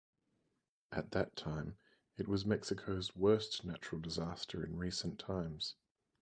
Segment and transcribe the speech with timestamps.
[0.91, 1.77] At that time,
[2.17, 5.75] it was Mexico's worst natural disaster in recent times.